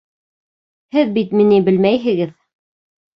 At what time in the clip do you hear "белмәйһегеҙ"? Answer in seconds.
1.67-2.33